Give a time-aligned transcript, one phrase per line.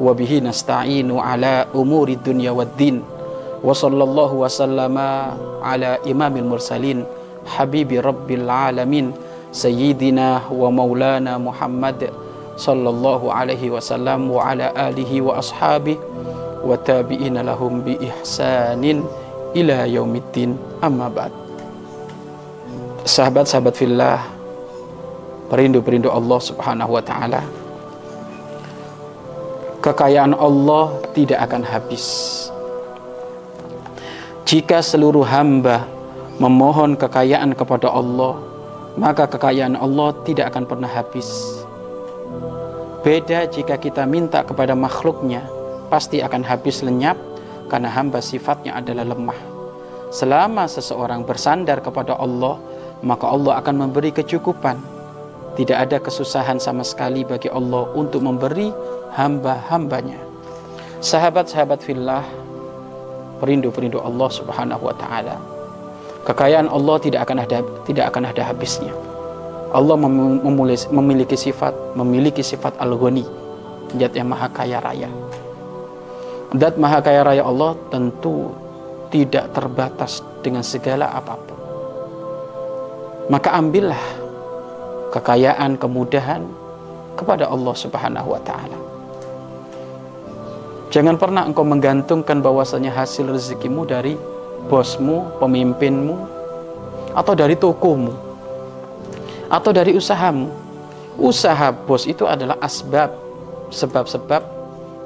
[0.00, 3.02] وبه نستعين على أمور الدنيا والدين.
[3.64, 4.96] وصلى الله وسلم
[5.64, 7.04] على إمام المرسلين
[7.48, 9.12] حبيب رب العالمين
[9.56, 12.00] سيدنا ومولانا محمد
[12.60, 15.96] صلى الله عليه وسلم وعلى آله وأصحابه
[16.60, 18.84] وتابعين لهم بإحسان
[19.56, 20.50] إلى يوم الدين.
[20.84, 21.32] أما بعد
[23.04, 24.20] sahabat-sahabat fillah
[25.48, 27.63] perindu-perindu Allah Subhanahu wa taala.
[29.84, 32.04] Kekayaan Allah tidak akan habis
[34.48, 35.84] jika seluruh hamba
[36.40, 38.40] memohon kekayaan kepada Allah
[38.96, 41.28] maka kekayaan Allah tidak akan pernah habis
[43.04, 45.44] beda jika kita minta kepada makhluknya
[45.92, 47.20] pasti akan habis lenyap
[47.68, 49.38] karena hamba sifatnya adalah lemah.
[50.14, 52.58] Selama seseorang bersandar kepada Allah,
[53.02, 54.93] maka Allah akan memberi kecukupan.
[55.54, 58.74] Tidak ada kesusahan sama sekali bagi Allah untuk memberi
[59.14, 60.18] hamba-hambanya.
[60.98, 62.26] Sahabat-sahabat fillah,
[63.38, 65.38] perindu-perindu Allah Subhanahu wa taala.
[66.26, 68.90] Kekayaan Allah tidak akan ada tidak akan ada habisnya.
[69.70, 69.94] Allah
[70.90, 73.22] memiliki sifat memiliki sifat al-ghani,
[73.94, 75.10] zat yang maha kaya raya.
[76.54, 78.50] Dat maha kaya raya Allah tentu
[79.10, 81.58] tidak terbatas dengan segala apa pun.
[83.30, 84.23] Maka ambillah
[85.14, 86.42] kekayaan, kemudahan
[87.14, 88.78] kepada Allah Subhanahu wa taala.
[90.90, 94.18] Jangan pernah engkau menggantungkan bahwasanya hasil rezekimu dari
[94.66, 96.14] bosmu, pemimpinmu,
[97.14, 98.14] atau dari tokomu,
[99.50, 100.50] atau dari usahamu.
[101.14, 103.14] Usaha bos itu adalah asbab,
[103.70, 104.42] sebab-sebab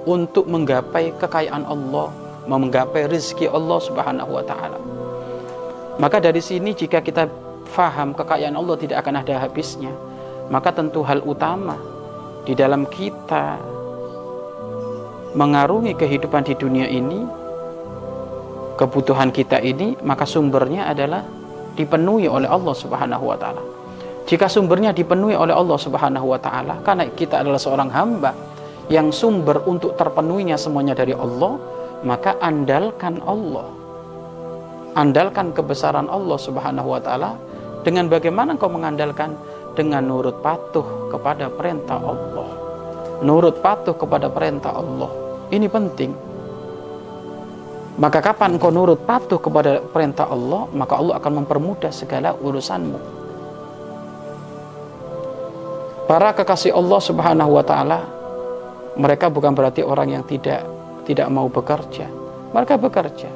[0.09, 2.09] untuk menggapai kekayaan Allah,
[2.49, 4.81] menggapai rezeki Allah Subhanahu wa taala.
[6.01, 7.29] Maka dari sini jika kita
[7.69, 9.93] faham kekayaan Allah tidak akan ada habisnya,
[10.49, 11.77] maka tentu hal utama
[12.49, 13.61] di dalam kita
[15.37, 17.21] mengarungi kehidupan di dunia ini,
[18.81, 21.21] kebutuhan kita ini, maka sumbernya adalah
[21.77, 23.63] dipenuhi oleh Allah Subhanahu wa taala.
[24.25, 28.33] Jika sumbernya dipenuhi oleh Allah Subhanahu wa taala, karena kita adalah seorang hamba
[28.89, 31.61] yang sumber untuk terpenuhinya semuanya dari Allah,
[32.03, 33.69] maka andalkan Allah.
[34.97, 37.37] Andalkan kebesaran Allah Subhanahu wa taala
[37.87, 39.37] dengan bagaimana kau mengandalkan
[39.79, 42.51] dengan nurut patuh kepada perintah Allah.
[43.23, 45.07] Nurut patuh kepada perintah Allah.
[45.55, 46.11] Ini penting.
[47.99, 52.99] Maka kapan kau nurut patuh kepada perintah Allah, maka Allah akan mempermudah segala urusanmu.
[56.11, 58.01] Para kekasih Allah Subhanahu wa taala
[58.99, 60.67] mereka bukan berarti orang yang tidak
[61.07, 62.07] tidak mau bekerja.
[62.51, 63.31] Mereka bekerja.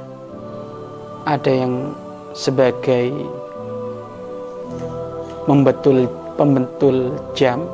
[1.22, 1.94] Ada yang
[2.32, 3.12] sebagai
[5.46, 6.06] membetul
[6.36, 7.64] pembetul jam,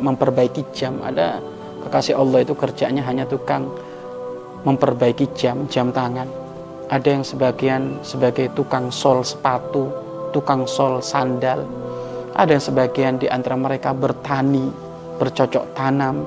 [0.00, 0.98] memperbaiki jam.
[1.04, 1.40] Ada
[1.86, 3.68] kekasih Allah itu kerjanya hanya tukang
[4.64, 6.26] memperbaiki jam, jam tangan.
[6.88, 9.88] Ada yang sebagian sebagai tukang sol sepatu,
[10.32, 11.64] tukang sol sandal.
[12.34, 14.68] Ada yang sebagian di antara mereka bertani,
[15.16, 16.26] bercocok tanam,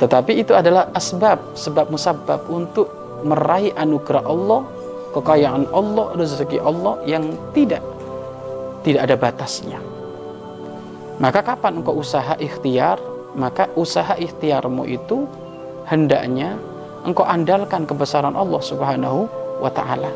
[0.00, 2.88] tetapi itu adalah asbab, sebab musabab untuk
[3.20, 4.64] meraih anugerah Allah,
[5.12, 7.84] kekayaan Allah, rezeki Allah yang tidak
[8.80, 9.78] tidak ada batasnya.
[11.20, 12.96] Maka kapan engkau usaha ikhtiar,
[13.36, 15.28] maka usaha ikhtiarmu itu
[15.84, 16.56] hendaknya
[17.04, 19.28] engkau andalkan kebesaran Allah Subhanahu
[19.60, 20.08] wa taala.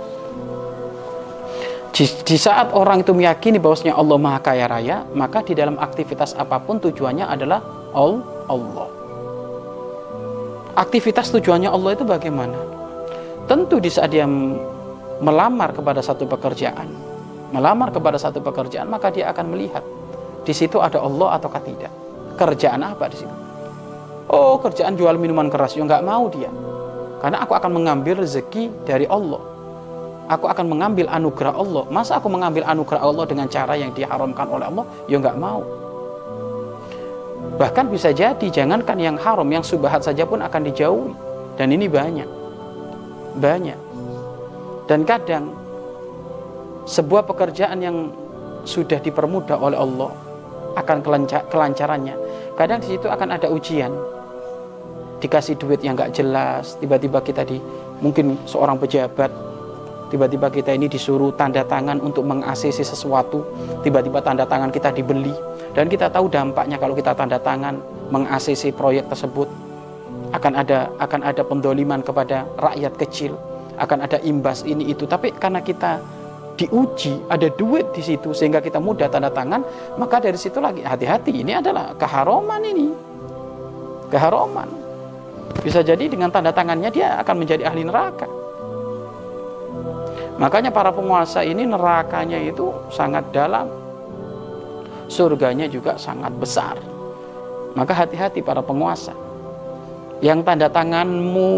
[1.95, 6.35] Di, di saat orang itu meyakini bahwasanya Allah Maha Kaya Raya, maka di dalam aktivitas
[6.35, 7.63] apa pun tujuannya adalah
[7.95, 8.89] Allah.
[10.75, 12.59] Aktivitas tujuannya Allah itu bagaimana?
[13.47, 14.27] Tentu di saat dia
[15.23, 16.91] melamar kepada satu pekerjaan,
[17.55, 19.85] melamar kepada satu pekerjaan, maka dia akan melihat
[20.45, 21.93] di situ ada Allah ataukah tidak.
[22.37, 23.35] Kerjaan apa di situ?
[24.29, 26.53] Oh, kerjaan jual minuman keras, ya nggak mau dia.
[27.25, 29.41] Karena aku akan mengambil rezeki dari Allah.
[30.29, 31.85] Aku akan mengambil anugerah Allah.
[31.89, 34.85] Masa aku mengambil anugerah Allah dengan cara yang diharamkan oleh Allah?
[35.09, 35.65] Ya nggak mau.
[37.61, 41.13] Bahkan bisa jadi jangankan yang haram, yang subhat saja pun akan dijauhi.
[41.55, 42.27] Dan ini banyak.
[43.39, 43.79] Banyak.
[44.89, 45.53] Dan kadang
[46.85, 47.97] sebuah pekerjaan yang
[48.65, 50.24] sudah dipermudah oleh Allah
[50.75, 50.99] akan
[51.51, 52.15] kelancarannya.
[52.55, 53.93] Kadang di situ akan ada ujian.
[55.15, 57.57] dikasih duit yang nggak jelas, tiba-tiba kita di
[58.05, 59.33] mungkin seorang pejabat
[60.13, 63.43] tiba-tiba kita ini disuruh tanda tangan untuk mengaksesi sesuatu,
[63.83, 65.35] tiba-tiba tanda tangan kita dibeli
[65.75, 67.81] dan kita tahu dampaknya kalau kita tanda tangan
[68.15, 69.51] mengaksesi proyek tersebut
[70.31, 73.35] akan ada akan ada pendoliman kepada rakyat kecil,
[73.75, 75.03] akan ada imbas ini itu.
[75.03, 75.99] Tapi karena kita
[76.55, 79.63] diuji, ada duit di situ sehingga kita mudah tanda tangan,
[79.99, 81.43] maka dari situ lagi hati-hati.
[81.43, 82.89] Ini adalah keharoman ini.
[84.11, 84.71] Keharoman.
[85.63, 88.27] Bisa jadi dengan tanda tangannya dia akan menjadi ahli neraka.
[90.35, 93.71] Makanya para penguasa ini nerakanya itu sangat dalam.
[95.07, 96.75] Surganya juga sangat besar.
[97.75, 99.15] Maka hati-hati para penguasa.
[100.23, 101.51] Yang tanda tanganmu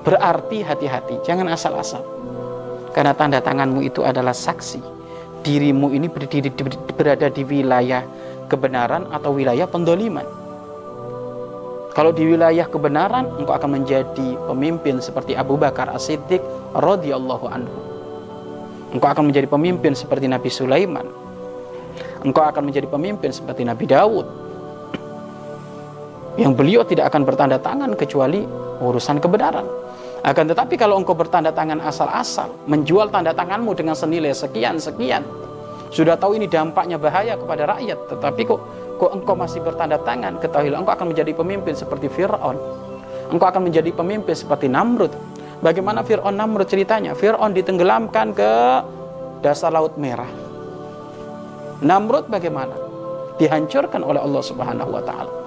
[0.00, 2.15] berarti hati-hati, jangan asal-asal.
[2.96, 4.80] Karena tanda tanganmu itu adalah saksi.
[5.44, 6.48] Dirimu ini berdiri,
[6.96, 8.00] berada di wilayah
[8.48, 10.24] kebenaran atau wilayah pendoliman.
[11.92, 16.40] Kalau di wilayah kebenaran, engkau akan menjadi pemimpin seperti Abu Bakar As-Siddiq
[16.72, 17.76] radhiyallahu anhu.
[18.96, 21.04] Engkau akan menjadi pemimpin seperti Nabi Sulaiman.
[22.24, 24.24] Engkau akan menjadi pemimpin seperti Nabi Daud.
[26.40, 28.44] Yang beliau tidak akan bertanda tangan kecuali
[28.80, 29.85] urusan kebenaran.
[30.24, 35.22] Akan tetapi kalau engkau bertanda tangan asal-asal, menjual tanda tanganmu dengan senilai sekian-sekian,
[35.92, 38.60] sudah tahu ini dampaknya bahaya kepada rakyat, tetapi kok
[38.96, 42.56] kok engkau masih bertanda tangan, ketahuilah engkau akan menjadi pemimpin seperti Fir'aun.
[43.30, 45.12] Engkau akan menjadi pemimpin seperti Namrud.
[45.62, 47.14] Bagaimana Fir'aun Namrud ceritanya?
[47.14, 48.50] Fir'aun ditenggelamkan ke
[49.40, 50.28] dasar laut merah.
[51.84, 52.74] Namrud bagaimana?
[53.36, 55.45] Dihancurkan oleh Allah Subhanahu wa taala.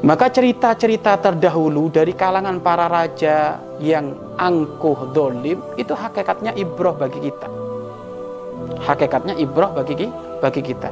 [0.00, 7.48] Maka cerita-cerita terdahulu dari kalangan para raja yang angkuh dolim itu hakikatnya ibrah bagi kita.
[8.80, 10.08] Hakikatnya ibrah bagi
[10.40, 10.88] bagi kita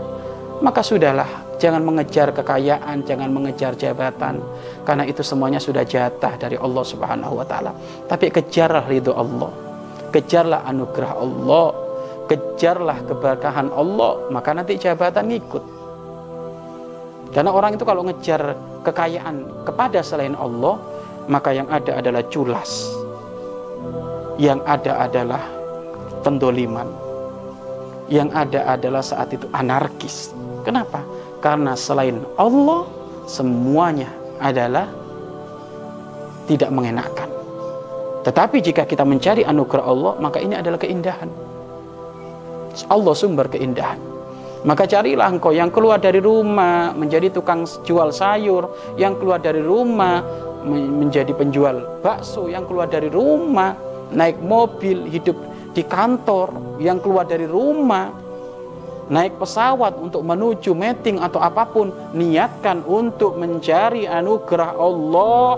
[0.58, 4.42] maka sudahlah jangan mengejar kekayaan, jangan mengejar jabatan
[4.82, 7.70] karena itu semuanya sudah jatah dari Allah Subhanahu wa taala.
[8.10, 9.50] Tapi kejarlah ridho Allah.
[10.10, 11.68] Kejarlah anugerah Allah.
[12.28, 15.77] Kejarlah keberkahan Allah, maka nanti jabatan ngikut.
[17.32, 20.80] Karena orang itu kalau ngejar kekayaan kepada selain Allah,
[21.28, 22.88] maka yang ada adalah culas.
[24.40, 25.42] Yang ada adalah
[26.24, 26.88] pendoliman.
[28.08, 30.32] Yang ada adalah saat itu anarkis
[30.68, 31.00] Kenapa?
[31.40, 32.84] Karena selain Allah
[33.24, 34.84] semuanya adalah
[36.44, 37.28] tidak mengenakan.
[38.20, 41.32] Tetapi jika kita mencari anugerah Allah, maka ini adalah keindahan.
[42.92, 43.96] Allah sumber keindahan.
[44.66, 48.66] Maka carilah engkau yang keluar dari rumah menjadi tukang jual sayur,
[48.98, 50.22] yang keluar dari rumah
[50.66, 53.78] menjadi penjual bakso, yang keluar dari rumah
[54.10, 55.38] naik mobil, hidup
[55.78, 56.50] di kantor,
[56.82, 58.10] yang keluar dari rumah
[59.08, 65.50] naik pesawat untuk menuju meeting atau apa pun, niatkan untuk mencari anugerah Allah.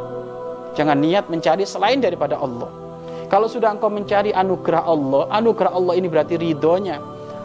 [0.77, 2.71] Jangan niat mencari selain daripada Allah.
[3.27, 6.99] Kalau sudah engkau mencari anugerah Allah, anugerah Allah ini berarti ridhonya.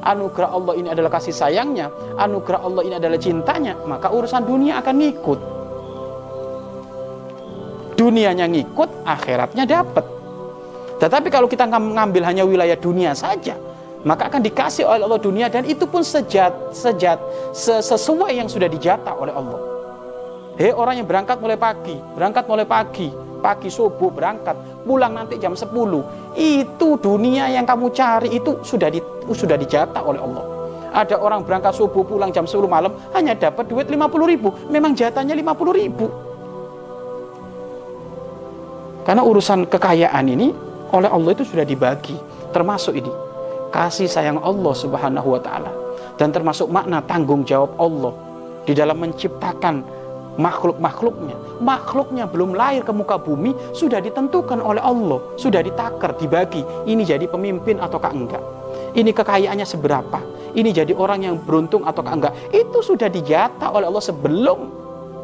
[0.05, 1.89] Anugerah Allah ini adalah kasih sayangnya.
[2.21, 3.73] Anugerah Allah ini adalah cintanya.
[3.89, 5.39] Maka urusan dunia akan ngikut.
[7.97, 10.05] Dunianya ngikut, akhiratnya dapat.
[11.01, 13.57] Tetapi kalau kita ngambil hanya wilayah dunia saja,
[14.05, 17.17] maka akan dikasih oleh Allah dunia dan itu pun sejat sejat
[17.57, 19.59] sesuai yang sudah dijatah oleh Allah.
[20.55, 23.11] Hei orang yang berangkat mulai pagi, berangkat mulai pagi,
[23.45, 25.69] pagi subuh berangkat, pulang nanti jam 10.
[26.33, 28.97] Itu dunia yang kamu cari itu sudah di,
[29.29, 30.45] sudah dijatah oleh Allah.
[30.97, 34.49] Ada orang berangkat subuh pulang jam 10 malam hanya dapat duit 50 ribu.
[34.73, 36.09] Memang jatahnya 50 ribu.
[39.05, 40.49] Karena urusan kekayaan ini
[40.89, 42.17] oleh Allah itu sudah dibagi.
[42.49, 43.13] Termasuk ini
[43.69, 45.69] kasih sayang Allah Subhanahu wa taala
[46.15, 48.15] dan termasuk makna tanggung jawab Allah
[48.63, 49.83] di dalam menciptakan
[50.35, 51.35] makhluk-makhluknya.
[51.63, 56.63] Makhluknya belum lahir ke muka bumi sudah ditentukan oleh Allah, sudah ditakar, dibagi.
[56.87, 58.43] Ini jadi pemimpin ataukah enggak?
[58.95, 60.19] Ini kekayaannya seberapa?
[60.55, 62.33] Ini jadi orang yang beruntung ataukah enggak?
[62.51, 64.59] Itu sudah dijatah oleh Allah sebelum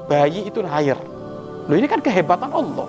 [0.08, 1.00] bayi itu lahir.
[1.68, 2.88] Loh ini kan kehebatan Allah.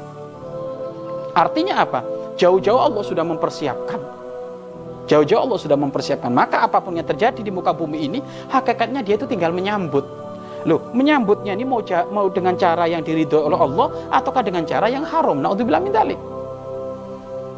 [1.33, 2.01] Artinya apa?
[2.37, 4.23] Jauh-jauh Allah sudah mempersiapkan
[5.11, 6.31] Jauh-jauh Allah sudah mempersiapkan.
[6.31, 10.22] Maka apa pun yang terjadi di muka bumi ini, hakikatnya dia itu tinggal menyambut.
[10.69, 11.83] Loh, menyambutnya ini mau,
[12.15, 15.43] mau dengan cara yang diridhoi oleh Allah ataukah dengan cara yang haram?
[15.43, 16.21] Naudzubillah min dalik.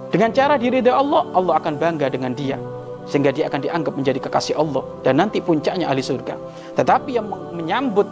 [0.08, 2.56] Dengan cara diridhoi Allah, Allah akan bangga dengan dia
[3.04, 6.34] sehingga dia akan dianggap menjadi kekasih Allah dan nanti puncaknya ahli surga.
[6.80, 8.08] Tetapi yang menyambut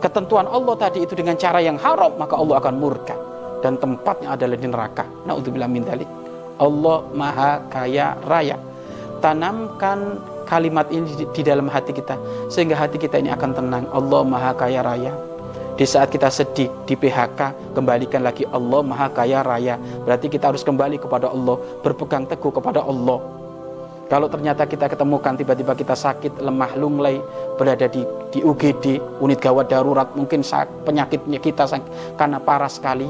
[0.00, 3.16] ketentuan Allah tadi itu dengan cara yang haram, maka Allah akan murka
[3.60, 5.04] dan tempatnya adalah di neraka.
[5.28, 6.08] Naudzubillah min dalik.
[6.60, 8.56] Allah Maha Kaya Raya.
[9.20, 12.16] Tanamkan kalimat ini di, dalam hati kita
[12.48, 13.84] sehingga hati kita ini akan tenang.
[13.90, 15.12] Allah Maha Kaya Raya.
[15.74, 19.74] Di saat kita sedih, di PHK, kembalikan lagi Allah Maha Kaya Raya.
[20.06, 23.18] Berarti kita harus kembali kepada Allah, berpegang teguh kepada Allah.
[24.06, 27.18] Kalau ternyata kita ketemukan tiba-tiba kita sakit, lemah, lunglai,
[27.56, 30.44] berada di, di UGD, unit gawat darurat, mungkin
[30.84, 31.64] penyakitnya kita
[32.14, 33.08] karena parah sekali,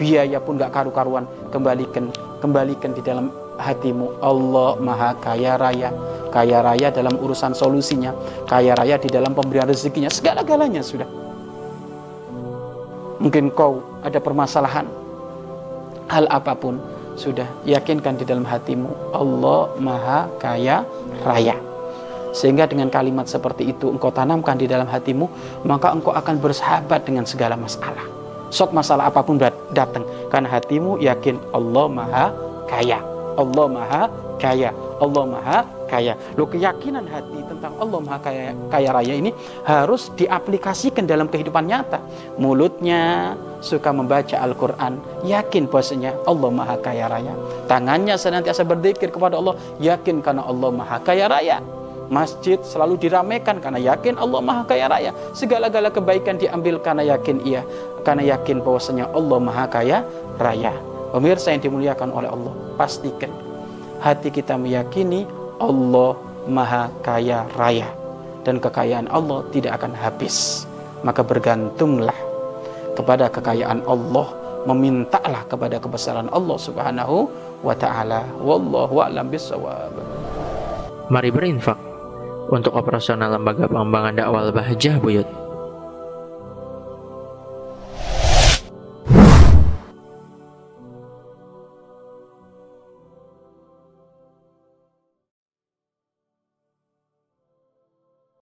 [0.00, 2.08] biaya pun gak karu-karuan, kembalikan,
[2.40, 3.28] kembalikan di dalam
[3.60, 4.18] hatimu.
[4.24, 5.92] Allah Maha Kaya Raya,
[6.30, 8.14] kaya raya dalam urusan solusinya,
[8.46, 11.06] kaya raya di dalam pemberian rezekinya, segala-galanya sudah.
[13.20, 14.88] Mungkin kau ada permasalahan,
[16.08, 16.80] hal apa pun,
[17.18, 20.88] sudah yakinkan di dalam hatimu Allah Maha Kaya
[21.20, 21.58] Raya.
[22.30, 25.26] Sehingga dengan kalimat seperti itu engkau tanamkan di dalam hatimu,
[25.66, 28.06] maka engkau akan bersahabat dengan segala masalah.
[28.54, 29.36] Sok masalah apa pun
[29.74, 32.26] datang, karena hatimu yakin Allah Maha
[32.70, 33.09] Kaya.
[33.36, 34.02] Allah Maha
[34.40, 34.72] Kaya.
[35.00, 35.58] Allah Maha
[35.88, 36.14] Kaya.
[36.38, 39.34] Lo keyakinan hati tentang Allah Maha Kaya, Kaya Raya ini
[39.64, 41.98] harus diaplikasikan dalam kehidupan nyata.
[42.36, 47.34] Mulutnya suka membaca Al-Quran, yakin bahwasanya Allah Maha Kaya Raya.
[47.66, 51.58] Tangannya senantiasa berzikir kepada Allah, yakin karena Allah Maha Kaya Raya.
[52.10, 55.14] Masjid selalu diramaikan karena yakin Allah Maha Kaya Raya.
[55.30, 57.62] Segala-gala kebaikan diambil karena yakin ia,
[58.02, 59.98] karena yakin bahwasanya Allah Maha Kaya
[60.34, 60.89] Raya.
[61.10, 63.34] Pemirsa yang dimuliakan oleh Allah, pastikan
[63.98, 65.26] hati kita meyakini
[65.58, 66.14] Allah
[66.46, 67.90] Maha Kaya Raya
[68.46, 70.64] dan kekayaan Allah tidak akan habis.
[71.02, 72.16] Maka bergantunglah
[72.94, 74.26] kepada kekayaan Allah,
[74.68, 77.28] memintalah kepada kebesaran Allah Subhanahu
[77.64, 78.24] wa taala.
[78.40, 79.92] Wallahu a'lam bissawab.
[81.10, 81.80] Mari berinfak
[82.52, 85.39] untuk operasional lembaga pengembangan dakwah Bahjah Buyut.